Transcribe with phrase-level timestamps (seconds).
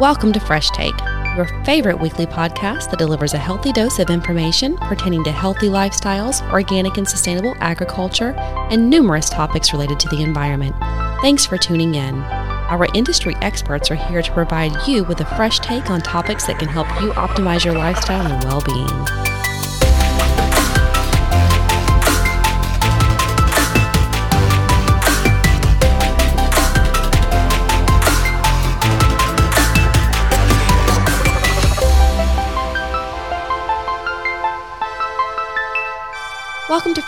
[0.00, 0.98] Welcome to Fresh Take,
[1.36, 6.40] your favorite weekly podcast that delivers a healthy dose of information pertaining to healthy lifestyles,
[6.50, 8.30] organic and sustainable agriculture,
[8.70, 10.74] and numerous topics related to the environment.
[11.20, 12.14] Thanks for tuning in.
[12.14, 16.58] Our industry experts are here to provide you with a fresh take on topics that
[16.58, 19.29] can help you optimize your lifestyle and well being.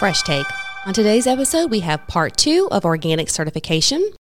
[0.03, 0.47] Fresh Take.
[0.85, 4.11] On today's episode, we have part two of organic certification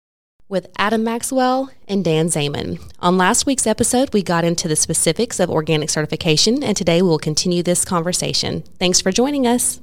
[0.48, 2.78] with Adam Maxwell and Dan Zaman.
[3.00, 7.08] On last week's episode, we got into the specifics of organic certification, and today we
[7.08, 8.62] will continue this conversation.
[8.78, 9.80] Thanks for joining us.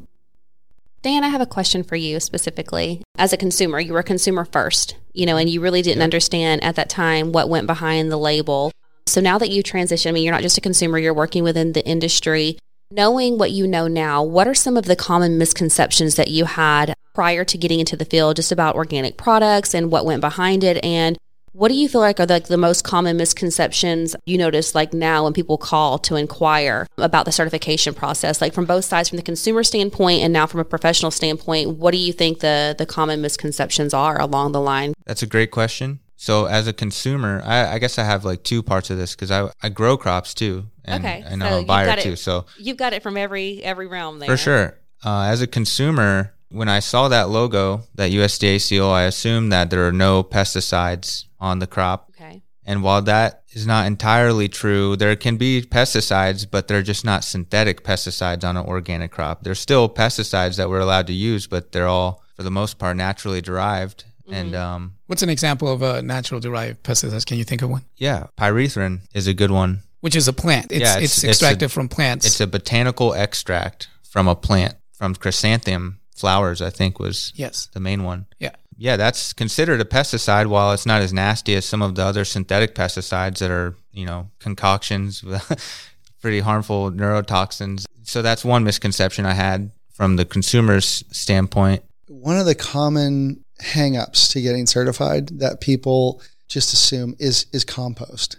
[1.01, 3.03] Dan, I have a question for you specifically.
[3.17, 6.63] As a consumer, you were a consumer first, you know, and you really didn't understand
[6.63, 8.71] at that time what went behind the label.
[9.05, 11.73] So now that you transition, I mean, you're not just a consumer, you're working within
[11.73, 12.57] the industry.
[12.91, 16.91] Knowing what you know now, what are some of the common misconceptions that you had
[17.13, 20.83] prior to getting into the field just about organic products and what went behind it?
[20.83, 21.15] And
[21.51, 25.25] what do you feel like are like the most common misconceptions you notice like now
[25.25, 28.41] when people call to inquire about the certification process?
[28.41, 31.91] Like from both sides, from the consumer standpoint and now from a professional standpoint, what
[31.91, 34.95] do you think the the common misconceptions are along the line?
[35.05, 35.99] That's a great question.
[36.21, 39.31] So as a consumer, I, I guess I have like two parts of this because
[39.31, 42.15] I, I grow crops too, and, okay, and I'm a buyer it, too.
[42.15, 44.77] So you've got it from every every realm there for sure.
[45.03, 49.69] Uh, as a consumer, when I saw that logo, that USDA seal, I assumed that
[49.69, 52.11] there are no pesticides on the crop.
[52.11, 52.43] Okay.
[52.65, 57.23] And while that is not entirely true, there can be pesticides, but they're just not
[57.23, 59.43] synthetic pesticides on an organic crop.
[59.43, 62.97] There's still pesticides that we're allowed to use, but they're all, for the most part,
[62.97, 64.05] naturally derived.
[64.23, 64.33] Mm-hmm.
[64.33, 67.25] And um, what's an example of a natural derived pesticide?
[67.25, 67.85] Can you think of one?
[67.97, 69.83] Yeah, pyrethrin is a good one.
[70.01, 70.71] Which is a plant.
[70.71, 72.25] It's, yeah, it's, it's extracted it's a, from plants.
[72.25, 76.61] It's a botanical extract from a plant, from chrysanthemum flowers.
[76.61, 78.25] I think was yes the main one.
[78.39, 80.47] Yeah, yeah, that's considered a pesticide.
[80.47, 84.05] While it's not as nasty as some of the other synthetic pesticides that are, you
[84.05, 87.85] know, concoctions with pretty harmful neurotoxins.
[88.03, 91.83] So that's one misconception I had from the consumer's standpoint.
[92.07, 98.37] One of the common hangups to getting certified that people just assume is is compost.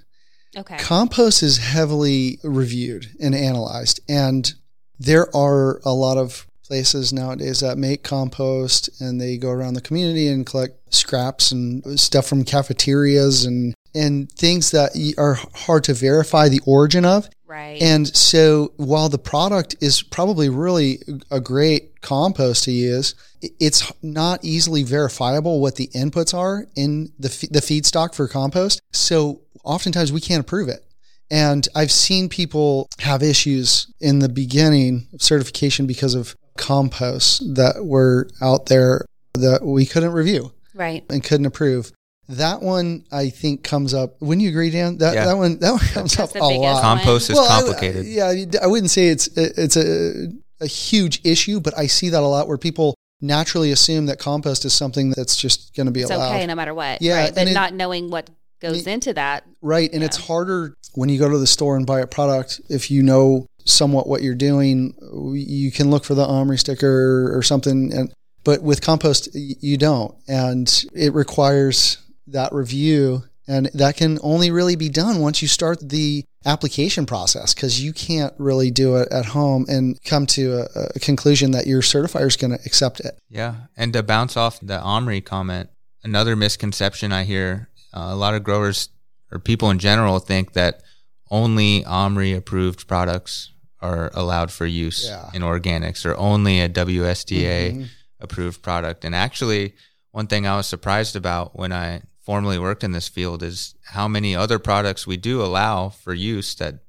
[0.57, 0.79] Okay.
[0.79, 4.55] Compost is heavily reviewed and analyzed and
[4.99, 9.81] there are a lot of places nowadays that make compost and they go around the
[9.81, 15.95] community and collect scraps and stuff from cafeterias and and things that are hard to
[15.95, 17.29] verify the origin of.
[17.51, 17.83] Right.
[17.83, 21.01] And so while the product is probably really
[21.33, 23.17] a great compost to use,
[23.59, 28.81] it's not easily verifiable what the inputs are in the, the feedstock for compost.
[28.93, 30.85] So oftentimes we can't approve it.
[31.29, 37.85] And I've seen people have issues in the beginning of certification because of composts that
[37.85, 40.53] were out there that we couldn't review.
[40.73, 41.05] Right.
[41.11, 41.91] And couldn't approve.
[42.31, 44.21] That one I think comes up.
[44.21, 44.99] Wouldn't you agree, Dan?
[44.99, 45.27] That yeah.
[45.27, 46.83] that one that one comes That's up a lot.
[46.83, 48.07] Compost is well, complicated.
[48.07, 50.29] I, yeah, I wouldn't say it's it's a
[50.61, 54.65] a huge issue, but I see that a lot where people naturally assume that compost
[54.65, 56.37] is something that's just going to be it's allowed.
[56.37, 57.03] okay no matter what.
[57.03, 57.37] Yeah, right?
[57.37, 58.31] and it, not knowing what
[58.61, 59.45] goes into that.
[59.61, 60.07] Right, and yeah.
[60.07, 63.47] it's harder when you go to the store and buy a product if you know
[63.65, 64.95] somewhat what you're doing.
[65.35, 68.13] You can look for the OMRI sticker or something, and
[68.45, 71.99] but with compost you don't, and it requires
[72.33, 73.25] that review.
[73.49, 77.93] And that can only really be done once you start the application process because you
[77.93, 82.27] can't really do it at home and come to a, a conclusion that your certifier
[82.27, 83.19] is going to accept it.
[83.29, 83.55] Yeah.
[83.77, 85.71] And to bounce off the OMRI comment,
[86.05, 88.89] another misconception I hear uh, a lot of growers
[89.33, 90.83] or people in general think that
[91.31, 95.31] only OMRI approved products are allowed for use yeah.
[95.33, 97.85] in organics or only a WSDA mm-hmm.
[98.21, 99.05] approved product.
[99.05, 99.75] And actually,
[100.11, 104.07] one thing I was surprised about when I formerly worked in this field is how
[104.07, 106.81] many other products we do allow for use that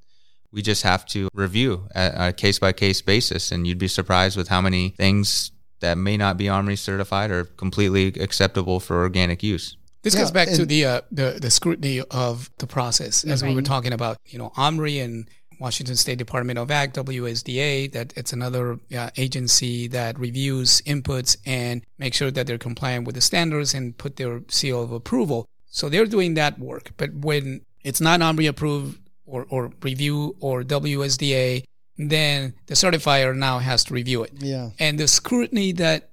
[0.51, 3.51] we just have to review at a case by case basis.
[3.51, 7.45] And you'd be surprised with how many things that may not be OMRI certified are
[7.45, 9.77] completely acceptable for organic use.
[10.03, 13.49] This yeah, goes back to the, uh, the the scrutiny of the process, as right.
[13.49, 14.17] we were talking about.
[14.25, 15.29] You know, OMRI and
[15.61, 21.83] Washington State Department of Ag, WSDA, that it's another uh, agency that reviews inputs and
[21.99, 25.47] make sure that they're compliant with the standards and put their seal of approval.
[25.67, 26.91] So they're doing that work.
[26.97, 31.63] But when it's not OMRI approved or, or review or WSDA,
[31.97, 34.31] then the certifier now has to review it.
[34.39, 34.71] Yeah.
[34.79, 36.09] And the scrutiny that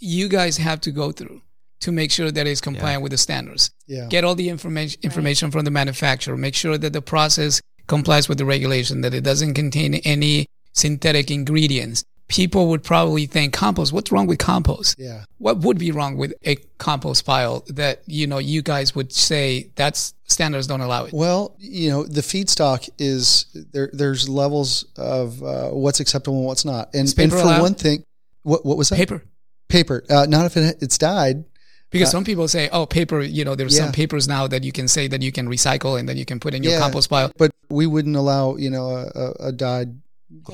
[0.00, 1.40] you guys have to go through
[1.80, 3.70] to make sure that it's compliant with the standards.
[3.86, 4.06] Yeah.
[4.06, 6.36] Get all the information information from the manufacturer.
[6.36, 11.30] Make sure that the process complies with the regulation, that it doesn't contain any synthetic
[11.30, 12.04] ingredients.
[12.28, 13.90] People would probably think compost.
[13.90, 14.96] What's wrong with compost?
[14.98, 15.24] Yeah.
[15.38, 19.70] What would be wrong with a compost pile that you know you guys would say
[19.76, 21.14] that's standards don't allow it?
[21.14, 23.88] Well, you know, the feedstock is there.
[23.94, 26.94] There's levels of uh, what's acceptable and what's not.
[26.94, 27.62] And, and for allowed?
[27.62, 28.04] one thing,
[28.42, 28.96] what what was that?
[28.96, 29.22] Paper.
[29.68, 30.04] Paper.
[30.10, 31.44] Uh, not if it, it's dyed.
[31.90, 33.84] Because some people say, oh, paper, you know, there's Yeah.
[33.84, 36.38] some papers now that you can say that you can recycle and then you can
[36.38, 36.80] put in your Yeah.
[36.80, 37.32] compost pile.
[37.38, 39.98] But we wouldn't allow you know a, a, a dyed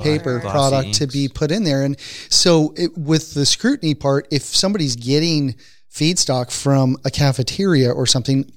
[0.03, 1.83] paper Glossy product to be put in there.
[1.83, 1.97] And
[2.31, 5.57] so it, with the scrutiny part, if somebody's getting
[5.93, 8.51] feedstock from a cafeteria or something,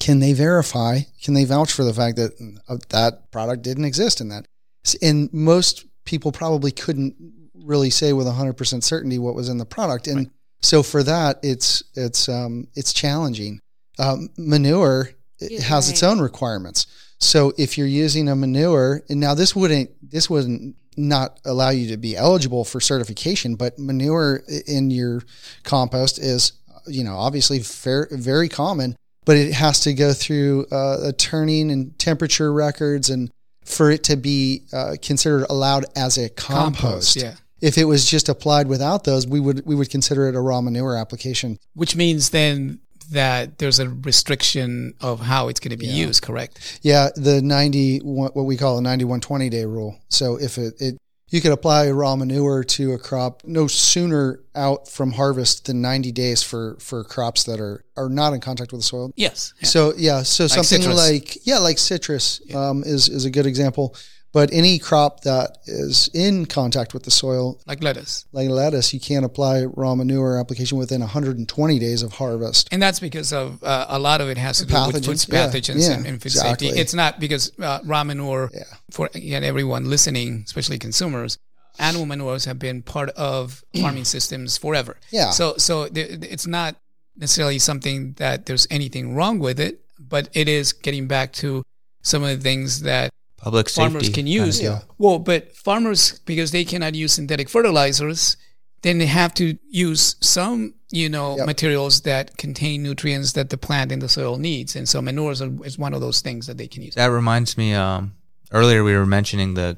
[0.00, 1.00] can they verify?
[1.22, 2.32] Can they vouch for the fact that
[2.68, 4.46] uh, that product didn't exist in that?
[4.84, 7.14] S- And most people probably couldn't
[7.54, 10.06] really say with 100% certainty what was in the product.
[10.06, 10.30] And
[10.64, 13.60] so for that, it's, it's, um, it's challenging.
[13.98, 16.86] Um, manure it Yeah, has its own requirements.
[17.18, 21.88] So if you're using a manure, and now this wouldn't this wouldn't not allow you
[21.88, 25.22] to be eligible for certification, but manure in your
[25.62, 26.52] compost is
[26.86, 31.70] you know obviously fair, very common, but it has to go through uh, a turning
[31.70, 33.30] and temperature records, and
[33.64, 37.16] for it to be uh, considered allowed as a compost.
[37.16, 37.34] yeah.
[37.60, 40.60] If it was just applied without those, we would we would consider it a raw
[40.60, 41.58] manure application.
[41.74, 42.80] Which means then
[43.10, 46.80] that there's a restriction of how it's going to be used, correct?
[46.82, 49.98] Yeah, the 90 what we call a 9120 day rule.
[50.08, 50.98] So if it, it
[51.28, 56.12] you could apply raw manure to a crop no sooner out from harvest than 90
[56.12, 59.12] days for for crops that are are not in contact with the soil.
[59.16, 59.52] Yes.
[59.62, 61.10] So yeah, so something citrus.
[61.10, 63.96] like yeah, like citrus um, is is a good example.
[64.34, 68.26] But any crop that is in contact with the soil, Like lettuce.
[68.32, 72.68] like lettuce, you can't apply raw manure application within 120 days of harvest.
[72.72, 75.32] And that's because of uh, a lot of it has to do with food Pathogens,
[75.32, 76.66] yeah, pathogens yeah, and, and food exactly.
[76.66, 76.80] safety.
[76.80, 78.64] It's not because uh, raw manure, Yeah.
[78.90, 81.38] for again, everyone listening, especially consumers,
[81.78, 84.96] animal manures have been part of farming systems forever.
[85.12, 85.30] Yeah.
[85.30, 86.74] So, so th- it's not
[87.16, 91.62] necessarily something that there's anything wrong with it, but it is getting back to
[92.02, 93.10] some of the things that
[93.44, 93.90] Public safety.
[93.92, 94.58] farmers can use.
[94.60, 94.80] Yeah.
[94.96, 98.38] Well, but farmers because they cannot use synthetic fertilizers,
[98.80, 101.46] then they have to use some, you know, Yep.
[101.46, 105.52] materials that contain nutrients that the plant in the soil needs, and so manures are,
[105.62, 106.94] is one of those things that they can use.
[106.94, 107.74] That reminds me.
[107.74, 108.14] Um,
[108.50, 109.76] earlier we were mentioning the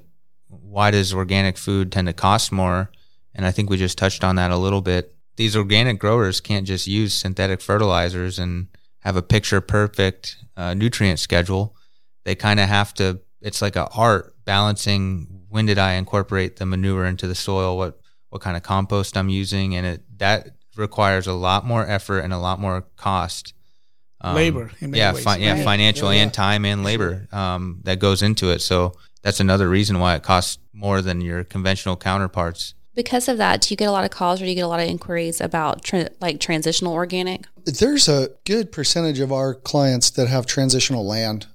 [0.49, 2.91] why does organic food tend to cost more,
[3.35, 5.13] and I think we just touched on that a little bit.
[5.37, 8.69] These organic growers can't just use synthetic fertilizers and
[9.01, 11.75] have a picture perfect uh, nutrient schedule.
[12.25, 13.21] They kind of have to.
[13.47, 15.45] It's like a art balancing.
[15.49, 17.79] When did I incorporate the manure into the soil?
[17.79, 18.01] What
[18.31, 22.33] what kind of compost I'm using, and it that requires a lot more effort and
[22.33, 23.55] a lot more cost.
[24.21, 25.65] Um, Labor, in many yeah, ways, fi- yeah, right?
[25.65, 28.61] financial Yeah, and time and labor um, that goes into it.
[28.61, 32.75] So that's another reason why it costs more than your conventional counterparts.
[32.95, 34.69] Because of that, do you get a lot of calls or do you get a
[34.69, 37.45] lot of inquiries about tra- like transitional organic?
[37.65, 41.47] There's a good percentage of our clients that have transitional land.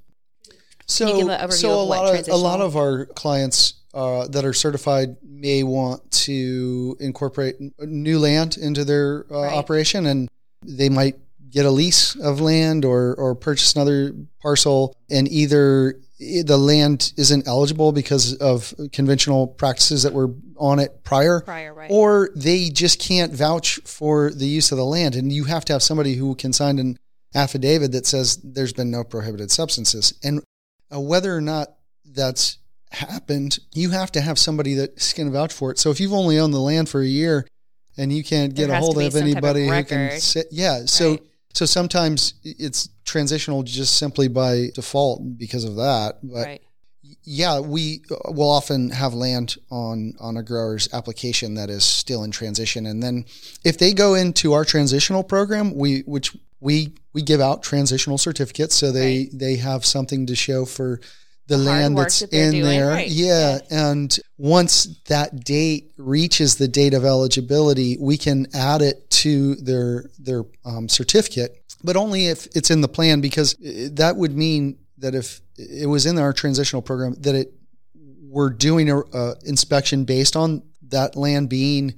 [0.92, 4.28] So, you give an so a of lot of a lot of our clients uh,
[4.28, 9.54] that are certified may want to incorporate new land into their uh, Right.
[9.54, 10.30] operation, and
[10.66, 11.16] they might
[11.50, 17.48] get a lease of land or or purchase another parcel, and either the land isn't
[17.48, 21.90] eligible because of conventional practices that were on it prior, Prior, right.
[21.90, 25.74] or they just can't vouch for the use of the land and you have to
[25.74, 26.96] have somebody who can sign an
[27.34, 30.44] affidavit that says there's been no prohibited substances and
[30.94, 31.74] uh, whether or not
[32.06, 32.58] that's
[32.92, 36.14] happened you have to have somebody that's going to vouch for it so if you've
[36.14, 37.48] only owned the land for a year
[37.98, 41.12] and you can't get a hold of type of anybody who can sit yeah so
[41.12, 41.22] Right.
[41.54, 46.62] so sometimes it's transitional just simply by default because of that but right.
[47.24, 52.24] yeah, we uh, will often have land on on a grower's application that is still
[52.24, 53.26] in transition, and then
[53.64, 58.76] if they go into our transitional program, we which we we give out transitional certificates,
[58.76, 59.30] so they Right.
[59.34, 61.00] they have something to show for
[61.48, 62.88] the land that's that in doing, there.
[62.88, 63.10] right.
[63.10, 69.56] Yeah, and once that date reaches the date of eligibility, we can add it to
[69.56, 74.78] their their um, certificate, but only if it's in the plan, because that would mean
[75.00, 77.54] that if it was in our transitional program, that it
[78.24, 81.96] we're doing a, a inspection based on that land being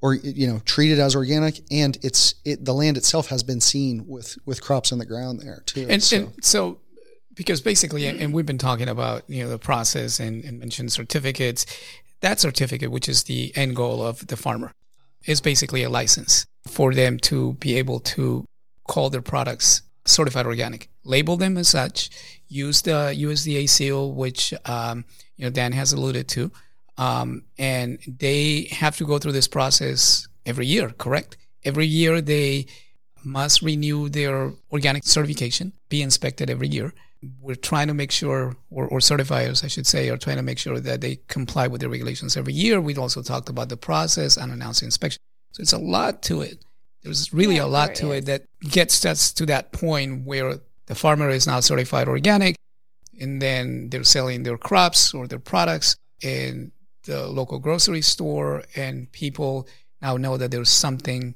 [0.00, 4.04] or you know treated as organic and it's it the land itself has been seen
[4.06, 6.78] with with crops in the ground there too And so, and so,
[7.34, 11.66] because basically, and we've been talking about you know the process and, and mentioned certificates.
[12.20, 14.72] That certificate, which is the end goal of the farmer,
[15.26, 16.46] is basically a license.
[16.66, 18.44] for them to be able to
[18.88, 20.88] call their products certified organic.
[21.04, 22.10] Label them as such.
[22.48, 25.04] Use the USDA seal, which um,
[25.36, 26.50] you know Dan has alluded to,
[26.98, 30.90] um, and they have to go through this process every year.
[30.90, 31.36] Correct?
[31.64, 32.66] Every year they
[33.24, 36.94] must renew their organic certification, be inspected every year.
[37.40, 40.58] We're trying to make sure, or, or certifiers, I should say, are trying to make
[40.58, 42.80] sure that they comply with the regulations every year.
[42.80, 45.18] We've also talked about the process and announcing inspection.
[45.52, 46.64] So it's a lot to it.
[47.02, 48.18] There's really Yeah, a lot to is.
[48.18, 52.54] it that gets us to that point where the farmer is now certified organic,
[53.20, 56.70] and then they're selling their crops or their products in
[57.06, 59.66] the local grocery store, and people
[60.02, 61.34] now know that there's something,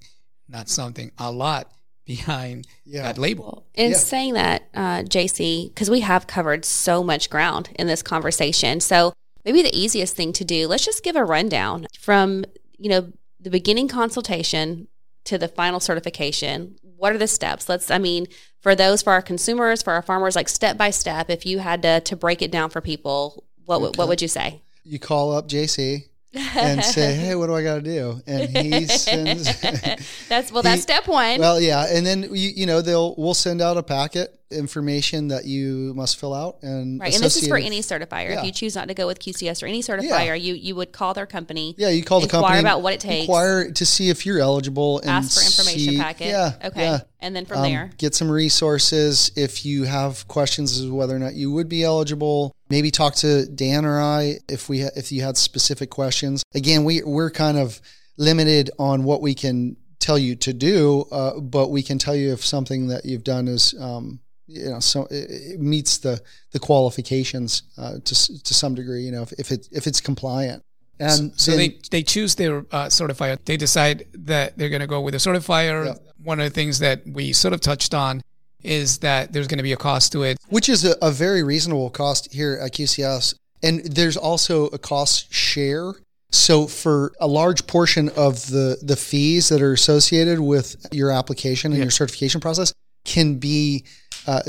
[0.48, 1.72] not something, a lot
[2.06, 3.02] behind Yeah.
[3.02, 3.66] that label.
[3.74, 3.96] In Yeah.
[3.96, 9.12] saying that, uh, JC, because we have covered so much ground in this conversation, so
[9.44, 12.44] maybe the easiest thing to do, let's just give a rundown from
[12.78, 14.88] you know the beginning consultation
[15.24, 16.76] to the final certification.
[16.82, 17.68] What are the steps?
[17.68, 18.26] Let's, I mean,
[18.60, 21.30] for those for our consumers, for our farmers, like step by step.
[21.30, 24.28] If you had to to break it down for people, what would what would you
[24.28, 24.62] say?
[24.90, 28.86] You call up JC and say, "Hey, what do I got to do?" And he
[28.88, 29.44] sends.
[30.28, 31.38] That's well, that's He- step one.
[31.40, 35.44] well, yeah, and then you you know they'll we'll send out a packet information that
[35.44, 38.30] you must fill out and Right, and this is for any certifier.
[38.30, 38.40] Yeah.
[38.40, 41.14] If you choose not to go with QCS or any certifier, you you would call
[41.14, 41.74] their company.
[41.78, 43.22] Yeah, you call the inquire company about what it takes.
[43.22, 46.26] Inquire to see if you're eligible and ask for information see- packet.
[46.28, 46.82] Yeah, Okay.
[46.82, 47.00] yeah.
[47.20, 47.90] And then from Um, there.
[47.98, 51.84] get some resources if you have questions as to whether or not you would be
[51.84, 52.52] eligible.
[52.70, 56.42] Maybe talk to Dan or I if we ha- if you had specific questions.
[56.54, 57.80] Again, we we're kind of
[58.16, 62.32] limited on what we can tell you to do, uh, but we can tell you
[62.32, 66.20] if something that you've done is um, you know so it, it meets the
[66.52, 69.02] the qualifications uh, to to some degree.
[69.02, 70.62] You know if, if it if it's compliant.
[71.00, 73.38] And so then- they, they choose their uh, certifier.
[73.46, 75.86] They decide that they're going to go with a certifier.
[75.86, 75.94] Yeah.
[76.22, 78.20] One of the things that we sort of touched on
[78.62, 80.36] is that there's going to be a cost to it.
[80.48, 83.34] which is a, a very reasonable cost here at QCS.
[83.62, 85.92] And there's also a cost share.
[86.30, 91.72] So for a large portion of the the fees that are associated with your application
[91.72, 91.84] and Yeah.
[91.84, 92.72] your certification process
[93.04, 93.84] can be
[94.26, 94.42] uh,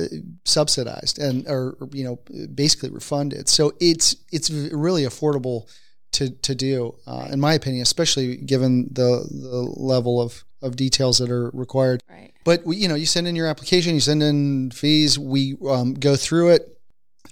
[0.46, 2.20] subsidized and or you know
[2.54, 3.50] basically refunded.
[3.50, 5.68] So it's it's really affordable
[6.14, 11.18] to to do, uh, in my opinion, especially given the the level of of details
[11.20, 12.02] that are required.
[12.10, 12.32] Right.
[12.44, 15.94] But we, you know, you send in your application, you send in fees, we um,
[15.94, 16.78] go through it.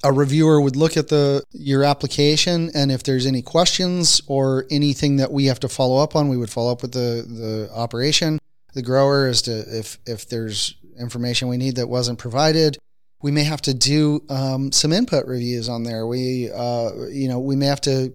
[0.03, 5.17] A reviewer would look at the your application, and if there's any questions or anything
[5.17, 8.39] that we have to follow up on, we would follow up with the the operation,
[8.73, 12.77] the grower, as to if if there's information we need that wasn't provided.
[13.21, 16.07] We may have to do um, some input reviews on there.
[16.07, 18.13] We, uh, you know, we may have to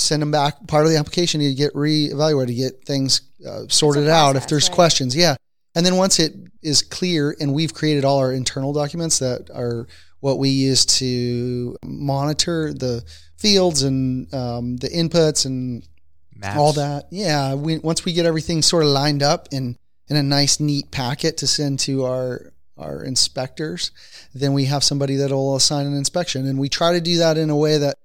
[0.00, 4.08] send them back part of the application to get reevaluated, to get things uh, sorted
[4.08, 4.74] out if there's right.
[4.74, 5.14] questions.
[5.14, 5.36] Yeah.
[5.74, 9.86] And then once it is clear and we've created all our internal documents that are
[10.20, 13.04] what we use to monitor the
[13.36, 15.86] fields and um, the inputs and
[16.34, 16.58] Maps.
[16.58, 17.06] all that.
[17.10, 17.54] Yeah.
[17.54, 19.76] We, once we get everything sort of lined up in,
[20.08, 23.92] in a nice, neat packet to send to our, our inspectors,
[24.34, 26.46] then we have somebody that'll assign an inspection.
[26.46, 27.98] And we try to do that in a way that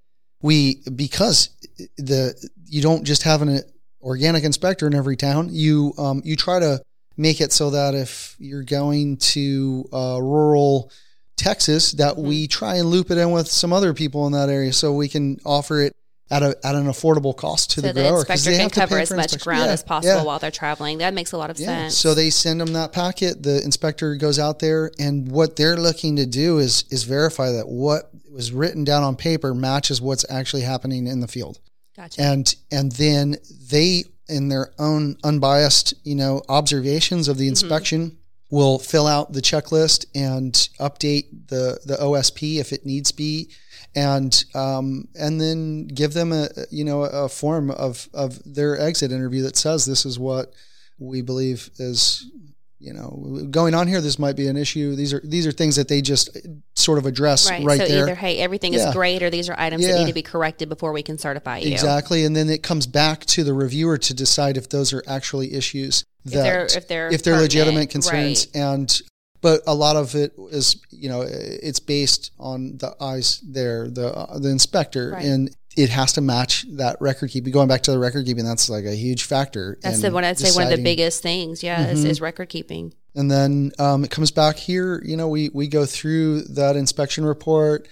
[0.44, 1.48] we, because
[1.96, 2.34] the,
[2.66, 3.62] you don't just have an
[4.02, 6.82] organic inspector in every town, you, um, you try to
[7.16, 10.90] make it so that if you're going to uh, rural
[11.38, 12.28] Texas, that Mm-hmm.
[12.28, 15.08] we try and loop it in with some other people in that area so we
[15.08, 15.96] can offer it
[16.30, 18.62] at a at an affordable cost to So the the grower 'cause inspector they can
[18.64, 19.44] have to cover as much inspection.
[19.44, 20.22] ground Yeah, as possible yeah.
[20.22, 20.98] while they're traveling.
[20.98, 21.66] That makes a lot of Yeah.
[21.66, 21.98] sense.
[21.98, 23.42] So they send them that packet.
[23.42, 27.68] The inspector goes out there, and what they're looking to do is is verify that
[27.68, 31.60] what was written down on paper matches what's actually happening in the field,
[31.96, 32.20] gotcha.
[32.20, 33.36] and and then
[33.70, 37.50] they, in their own unbiased, you know, observations of the mm-hmm.
[37.50, 38.16] inspection,
[38.50, 43.50] will fill out the checklist and update the the OSP if it needs be,
[43.94, 49.12] and um, and then give them a you know a form of of their exit
[49.12, 50.52] interview that says this is what
[50.98, 52.30] we believe is
[52.78, 54.00] you know going on here.
[54.00, 54.94] This might be an issue.
[54.94, 56.36] These are these are things that they just
[56.74, 57.80] sort of address right, Right.
[57.80, 58.02] so there.
[58.02, 58.88] either hey, everything Yeah.
[58.88, 61.58] is great, or these are items that need to be corrected before we can certify
[61.58, 61.70] you.
[61.72, 65.54] Exactly, and then it comes back to the reviewer to decide if those are actually
[65.54, 68.56] issues If that they're if they're if they're legitimate concerns right.
[68.62, 69.00] and
[69.44, 71.20] but a lot of it is you know
[71.68, 75.24] it's based on the eyes there the uh, the inspector Right.
[75.30, 75.42] and
[75.76, 78.86] it has to match that record keeping going back to the record keeping that's like
[78.86, 81.62] a huge factor That's the one I'd say one of the biggest things.
[81.62, 82.08] Yeah, is, Mhm.
[82.12, 82.84] is record keeping.
[83.14, 86.28] and then um, it comes back here you know we we go through
[86.60, 87.86] that inspection report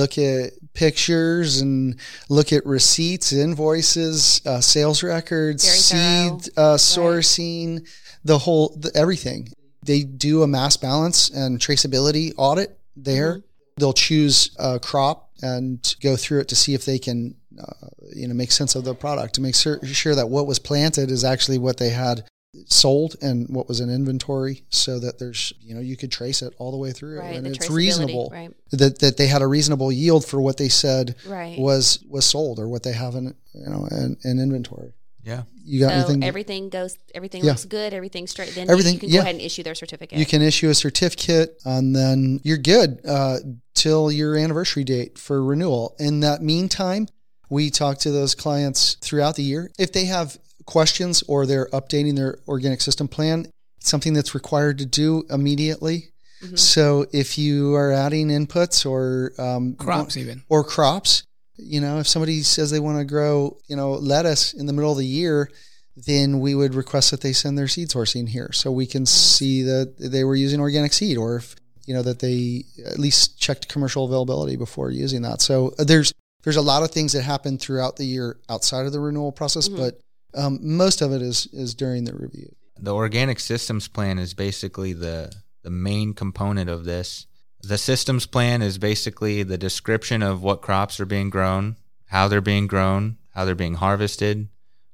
[0.00, 7.86] look at pictures and look at receipts invoices uh, sales records seed uh, sourcing
[8.24, 9.42] the whole the, everything.
[9.84, 13.34] They do a mass balance and traceability audit there.
[13.34, 13.46] Mm-hmm.
[13.76, 18.28] They'll choose a crop and go through it to see if they can, uh, you
[18.28, 21.24] know, make sense of the product to make sure, sure that what was planted is
[21.24, 22.24] actually what they had
[22.66, 26.54] sold and what was in inventory so that there's you know you could trace it
[26.58, 28.54] all the way through right, and it's reasonable right.
[28.70, 31.58] that that they had a reasonable yield for what they said right.
[31.58, 34.92] was was sold or what they have in you know in, in inventory
[35.24, 37.50] yeah you got so anything everything goes everything yeah.
[37.50, 39.16] looks good everything's straight then everything you can yeah.
[39.16, 43.00] go ahead and issue their certificate you can issue a certificate and then you're good
[43.06, 43.38] uh,
[43.74, 47.06] till your anniversary date for renewal in that meantime
[47.50, 52.16] we talk to those clients throughout the year if they have questions or they're updating
[52.16, 53.46] their organic system plan,
[53.78, 56.10] it's something that's required to do immediately.
[56.42, 56.56] Mm-hmm.
[56.56, 61.22] So if you are adding inputs or um, crops, even or crops,
[61.56, 64.92] you know, if somebody says they want to grow, you know, lettuce in the middle
[64.92, 65.50] of the year,
[65.96, 69.62] then we would request that they send their seed sourcing here so we can see
[69.62, 71.54] that they were using organic seed or if
[71.86, 75.40] you know that they at least checked commercial availability before using that.
[75.40, 78.92] So uh, there's there's a lot of things that happen throughout the year outside of
[78.92, 79.78] the renewal process, mm-hmm.
[79.78, 80.00] but
[80.34, 82.54] um, most of it is is during the review.
[82.80, 85.32] The organic systems plan is basically the
[85.62, 87.26] the main component of this.
[87.66, 92.40] The systems plan is basically the description of what crops are being grown, how they're
[92.40, 94.48] being grown, how they're being harvested,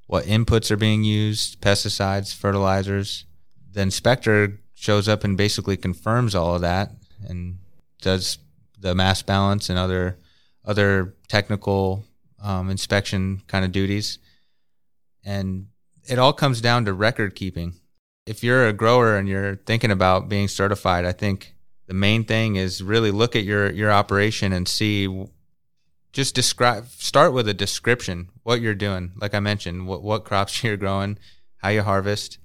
[0.07, 3.25] what inputs are being used, pesticides, fertilizers.
[3.71, 6.91] The inspector shows up and basically confirms all of that
[7.27, 7.59] and
[8.01, 8.37] does
[8.79, 10.17] the mass balance and other
[10.65, 12.03] other technical
[12.41, 14.19] um, inspection kind of duties.
[15.23, 15.67] And
[16.07, 17.75] it all comes down to record keeping.
[18.25, 21.55] If you're a grower and you're thinking about being certified, I think
[21.91, 25.09] the main thing is really look at your your operation and see
[26.13, 29.11] just describe start with a description what you're doing.
[29.19, 31.19] Like i mentioned what what crops you're growing
[31.57, 32.37] how you harvest.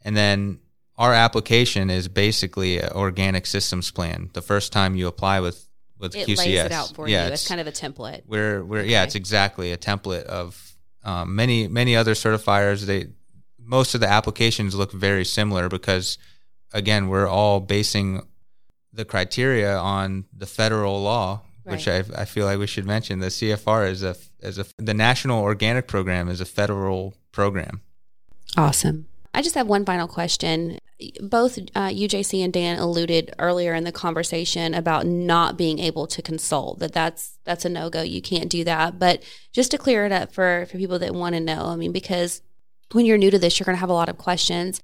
[0.00, 0.60] And then
[0.96, 6.16] our application is basically an organic systems plan the first time you apply with with
[6.16, 7.32] it QCS lays it out for yeah, you.
[7.32, 8.22] It's, it's kind of a template.
[8.26, 8.90] We're we're okay.
[8.90, 13.08] yeah it's exactly a template of um, many many other certifiers, they
[13.58, 16.16] most of the applications look very similar because
[16.72, 18.22] again, we're all basing
[18.92, 21.72] the criteria on the federal law, right.
[21.72, 23.20] which I, I feel like we should mention.
[23.20, 27.80] The CFR is a is a the National Organic Program is a federal program.
[28.56, 29.06] Awesome.
[29.34, 30.78] I just have one final question.
[31.20, 36.20] Both uh, UJC and Dan alluded earlier in the conversation about not being able to
[36.20, 36.78] consult.
[36.80, 38.02] That that's that's a no go.
[38.02, 38.98] You can't do that.
[38.98, 41.92] But just to clear it up for for people that want to know, I mean,
[41.92, 42.42] because
[42.92, 44.80] when you're new to this, you're going to have a lot of questions.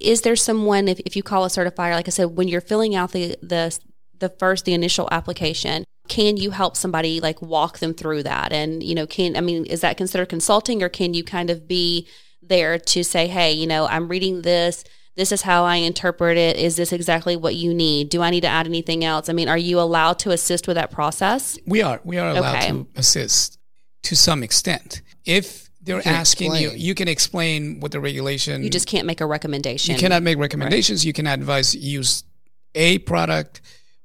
[0.00, 2.94] Is there someone if, if you call a certifier, like I said, when you're filling
[2.94, 3.78] out the the
[4.18, 8.52] the first the initial application, can you help somebody like walk them through that?
[8.52, 11.68] And you know, can I mean, is that considered consulting, or can you kind of
[11.68, 12.08] be
[12.42, 14.84] there to say, hey, you know, I'm reading this.
[15.16, 16.56] This is how I interpret it.
[16.56, 18.08] Is this exactly what you need?
[18.08, 19.28] Do I need to add anything else?
[19.28, 21.58] I mean, are you allowed to assist with that process?
[21.66, 22.00] We are.
[22.04, 22.68] We are allowed okay.
[22.68, 23.58] to assist
[24.04, 25.02] to some extent.
[25.24, 26.62] If they're asking explain.
[26.62, 28.62] you, you can explain what the regulation.
[28.62, 29.94] You just can't make a recommendation.
[29.94, 31.00] You cannot make recommendations.
[31.00, 31.06] Right.
[31.06, 32.24] You can advise use
[32.74, 33.60] a product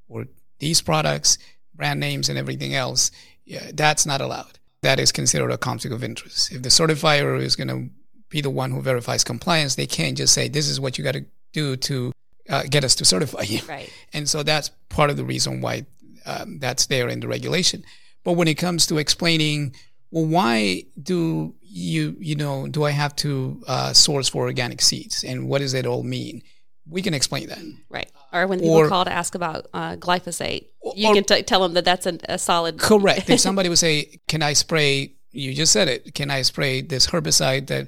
[0.07, 0.25] or
[0.59, 1.37] these products,
[1.75, 3.11] brand names, and everything else.
[3.45, 4.59] Yeah, that's not allowed.
[4.81, 6.51] That is considered a conflict of interest.
[6.51, 7.89] If the certifier is going to
[8.33, 9.75] be the one who verifies compliance.
[9.75, 12.11] They can't just say, this is what you got to do to
[12.49, 13.59] uh, get us to certify you.
[13.69, 13.93] Right.
[14.11, 15.85] And so that's part of the reason why
[16.25, 17.83] um, that's there in the regulation.
[18.23, 19.75] But when it comes to explaining,
[20.09, 25.23] well, why do you, you know, do I have to uh, source for organic seeds
[25.23, 26.43] and what does it all mean?
[26.87, 27.59] We can explain that.
[27.89, 28.11] Right.
[28.31, 31.61] Or when people or, call to ask about uh, glyphosate, you or, can t- tell
[31.61, 32.77] them that that's a, a solid.
[32.77, 33.27] Correct.
[33.27, 37.07] if somebody would say, can I spray, you just said it, can I spray this
[37.07, 37.87] herbicide that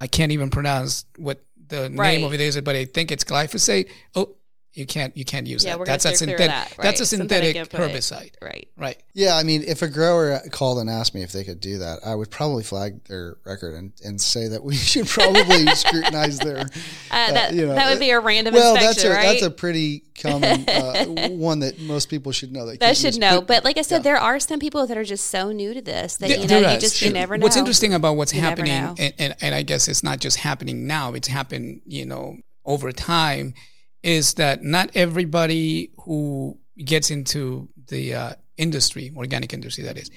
[0.00, 2.16] I can't even pronounce what the right.
[2.16, 3.90] name of it is, but I think it's glyphosate.
[4.14, 4.36] Oh,
[4.78, 5.86] you can't you can't use yeah, that.
[5.86, 6.84] That's a synthetic that, right.
[6.84, 8.32] that's a synthetic, synthetic herbicide.
[8.40, 8.68] Right.
[8.76, 9.02] Right.
[9.12, 11.98] Yeah, I mean if a grower called and asked me if they could do that,
[12.04, 16.58] I would probably flag their record and, and say that we should probably scrutinize their
[16.58, 16.62] uh,
[17.10, 19.32] uh, that, you know, that would be a random well, inspection, that's a, right?
[19.32, 22.66] that's a pretty common uh, one that most people should know.
[22.66, 23.40] That, should know.
[23.40, 24.02] But, but, like I said, yeah.
[24.02, 26.78] there are some people that are just so new to this that you know you
[26.78, 27.42] just you never know.
[27.42, 30.86] What's interesting about what's you happening and, and, and I guess it's not just happening
[30.86, 33.54] now, it's happened, you know, over time
[34.02, 40.10] is that not everybody who gets into the uh, industry, organic industry, that is,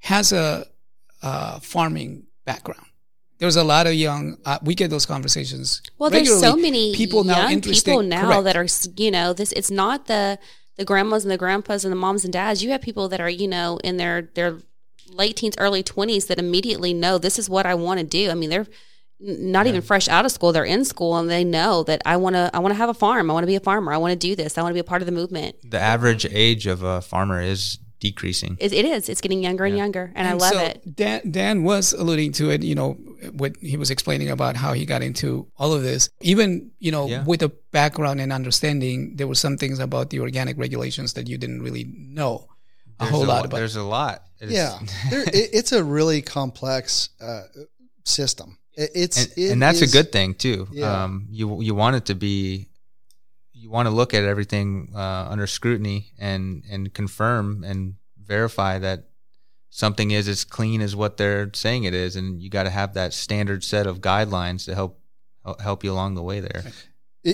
[0.00, 0.66] has a,
[1.22, 2.86] a farming background.
[3.38, 4.38] There's a lot of young.
[4.44, 5.82] Uh, we get those conversations.
[5.98, 7.90] Well, there's so many people now interested.
[7.90, 8.44] People now correct.
[8.44, 9.52] that are, you know, this.
[9.52, 10.38] It's not the
[10.76, 12.62] the grandmas and the grandpas and the moms and dads.
[12.62, 14.58] You have people that are, you know, in their their
[15.08, 18.30] late teens, early twenties that immediately know this is what I want to do.
[18.30, 18.68] I mean, they're
[19.20, 19.70] not yeah.
[19.70, 22.50] even fresh out of school they're in school and they know that i want to
[22.52, 24.16] i want to have a farm i want to be a farmer i want to
[24.16, 25.56] do this i want to be a part of the movement.
[25.64, 28.56] The average age of a farmer is decreasing.
[28.60, 29.70] It, it is it's getting younger yeah.
[29.70, 30.96] and younger and, and, i love so it.
[30.96, 32.98] Dan, dan was alluding to it you know
[33.32, 36.10] what he was explaining about how he got into all of this.
[36.20, 37.24] Even you know yeah.
[37.24, 41.38] with a background and understanding there were some things about the organic regulations that you
[41.38, 42.46] didn't really know
[43.00, 43.56] a whole a, lot about.
[43.56, 44.22] there's a lot.
[44.40, 44.78] It's, yeah.
[45.10, 47.44] There, it, it's a really complex uh,
[48.04, 50.68] system it's and, it and that's is, a good thing too.
[50.72, 51.04] Yeah.
[51.04, 52.68] Um, you you want it to be,
[53.52, 59.08] you want to look at everything uh, under scrutiny and and confirm and verify that
[59.70, 62.94] something is as clean as what they're saying it is, and you got to have
[62.94, 65.00] that standard set of guidelines to help
[65.60, 66.64] help you along the way there.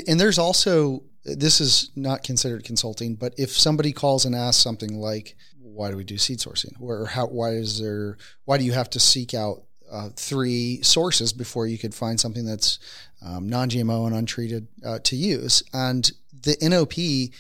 [0.07, 4.95] And there's also this is not considered consulting, but if somebody calls and asks something
[4.99, 8.73] like, "Why do we do seed sourcing?" or "How why is there why do you
[8.73, 12.79] have to seek out uh, three sources before you could find something that's
[13.25, 15.63] um, non-GMO and untreated uh, to use.
[15.73, 17.33] And the NOP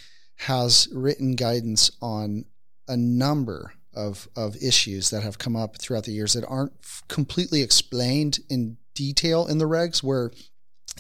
[0.47, 2.45] has written guidance on
[2.89, 7.03] a number of of issues that have come up throughout the years that aren't f-
[7.09, 10.03] completely explained in detail in the regs.
[10.03, 10.31] Where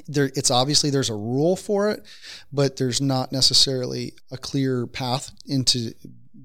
[0.06, 2.04] there, it's obviously there's a rule for it,
[2.52, 5.92] but there's not necessarily a clear path into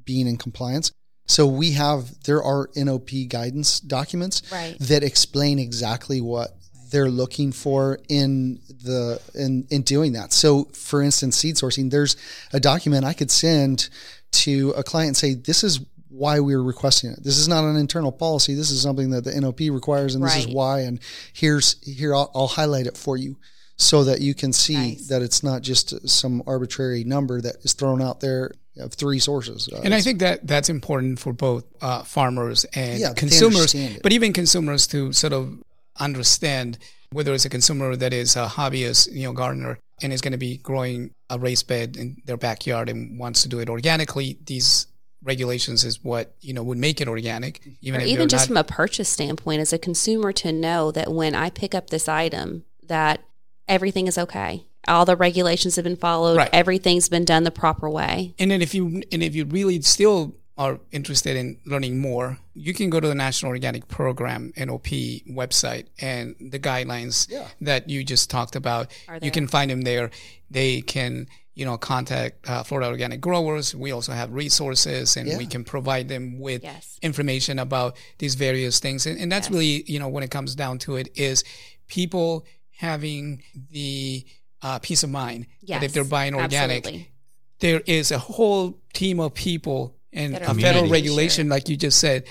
[0.03, 0.91] being in compliance.
[1.27, 4.77] So we have there are NOP guidance documents right.
[4.79, 6.55] that explain exactly what
[6.91, 10.33] they're looking for in the in in doing that.
[10.33, 12.15] So for instance, seed sourcing, there's
[12.53, 13.89] a document I could send
[14.31, 17.23] to a client and say, this is why we're requesting it.
[17.23, 18.53] This is not an internal policy.
[18.53, 20.81] This is something that the NOP requires, and this is why.
[20.81, 20.99] And
[21.33, 23.37] here's here I'll, I'll, highlight it for you,
[23.77, 25.07] so that you can see nice.
[25.07, 29.69] that it's not just some arbitrary number that is thrown out there of three sources.
[29.71, 34.11] Uh, and I think that that's important for both uh, farmers and yeah, consumers, but
[34.11, 35.61] even consumers to sort of
[35.99, 36.77] understand
[37.11, 40.37] whether it's a consumer that is a hobbyist, you know, gardener, and is going to
[40.37, 44.37] be growing a raised bed in their backyard and wants to do it organically.
[44.45, 44.87] These
[45.23, 48.63] regulations is what you know would make it organic even even just not- from a
[48.63, 53.23] purchase standpoint as a consumer to know that when i pick up this item that
[53.67, 56.37] everything is okay all the regulations have been followed.
[56.37, 56.49] Right.
[56.53, 58.33] Everything's been done the proper way.
[58.39, 62.73] And then if you and if you really still are interested in learning more, you
[62.73, 64.87] can go to the National Organic Program NOP
[65.29, 67.47] website and the guidelines yeah.
[67.61, 68.87] that you just talked about.
[69.21, 70.11] You can find them there.
[70.49, 73.73] They can you know contact uh, Florida organic growers.
[73.73, 75.37] We also have resources and yeah.
[75.37, 76.99] we can provide them with yes.
[77.01, 79.05] information about these various things.
[79.05, 79.53] And, and that's yes.
[79.53, 81.43] really you know when it comes down to it is
[81.87, 82.45] people
[82.77, 84.25] having the
[84.65, 87.11] uh, peace of mind yes, that if they're buying organic, absolutely.
[87.59, 91.51] there is a whole team of people and a federal regulation, sure.
[91.51, 92.23] like you just said,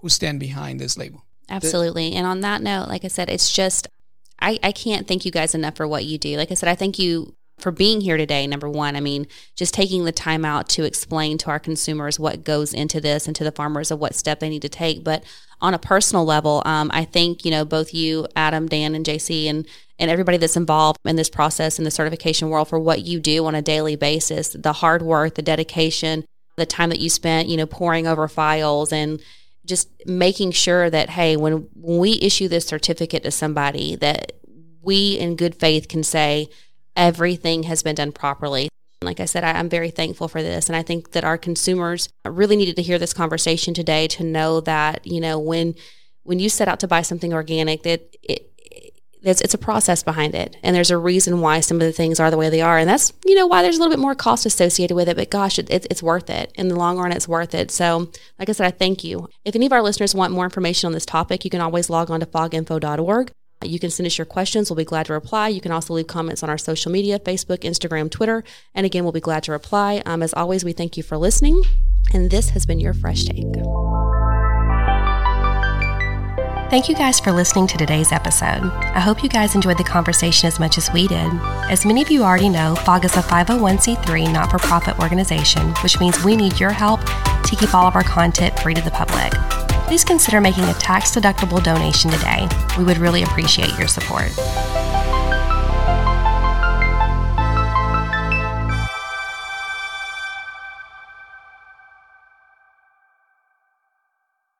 [0.00, 1.22] who stand behind this label.
[1.50, 2.14] Absolutely.
[2.14, 3.88] And on that note, like I said, it's just,
[4.40, 6.38] I, I can't thank you guys enough for what you do.
[6.38, 8.46] Like I said, I thank you for being here today.
[8.46, 12.42] Number one, I mean, just taking the time out to explain to our consumers what
[12.42, 15.04] goes into this and to the farmers of what step they need to take.
[15.04, 15.24] But
[15.60, 19.44] on a personal level, um, I think, you know, both you, Adam, Dan, and JC,
[19.46, 19.66] and
[20.02, 23.46] and everybody that's involved in this process in the certification world for what you do
[23.46, 26.24] on a daily basis, the hard work, the dedication,
[26.56, 29.22] the time that you spent, you know, pouring over files and
[29.64, 34.32] just making sure that, hey, when, we issue this certificate to somebody, that
[34.82, 36.48] we in good faith can say
[36.96, 38.68] everything has been done properly.
[39.02, 40.68] Like I said, I, am very thankful for this.
[40.68, 44.60] And I think that our consumers really needed to hear this conversation today to know
[44.62, 45.76] that, you know, when
[46.24, 48.51] when you set out to buy something organic, that it,
[49.22, 50.56] it's, it's a process behind it.
[50.62, 52.78] And there's a reason why some of the things are the way they are.
[52.78, 55.16] And that's, you know, why there's a little bit more cost associated with it.
[55.16, 56.52] But gosh, it, it, it's worth it.
[56.56, 57.70] In the long run, it's worth it.
[57.70, 59.28] So, like I said, I thank you.
[59.44, 62.10] If any of our listeners want more information on this topic, you can always log
[62.10, 63.32] on to foginfo.org.
[63.64, 64.70] You can send us your questions.
[64.70, 65.48] We'll be glad to reply.
[65.48, 68.42] You can also leave comments on our social media Facebook, Instagram, Twitter.
[68.74, 70.02] And again, we'll be glad to reply.
[70.04, 71.62] Um, as always, we thank you for listening.
[72.12, 74.01] And this has been your Fresh Take.
[76.72, 78.62] Thank you guys for listening to today's episode.
[78.62, 81.30] I hope you guys enjoyed the conversation as much as we did.
[81.68, 86.00] As many of you already know, FOG is a 501c3 not for profit organization, which
[86.00, 89.34] means we need your help to keep all of our content free to the public.
[89.86, 92.48] Please consider making a tax deductible donation today.
[92.78, 94.30] We would really appreciate your support.